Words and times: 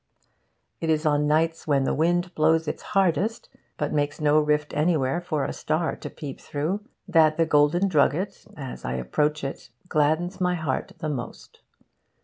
It 0.79 0.89
is 0.89 1.05
on 1.05 1.27
nights 1.27 1.67
when 1.67 1.83
the 1.83 1.93
wind 1.93 2.33
blows 2.33 2.67
its 2.67 2.81
hardest, 2.81 3.49
but 3.77 3.93
makes 3.93 4.19
no 4.19 4.39
rift 4.39 4.73
anywhere 4.73 5.21
for 5.21 5.45
a 5.45 5.53
star 5.53 5.95
to 5.97 6.09
peep 6.09 6.39
through, 6.41 6.79
that 7.07 7.37
the 7.37 7.45
Golden 7.45 7.87
Drugget, 7.87 8.47
as 8.57 8.83
I 8.83 8.93
approach 8.93 9.43
it, 9.43 9.69
gladdens 9.89 10.41
my 10.41 10.55
heart 10.55 10.93
the 10.97 11.09
most. 11.09 11.59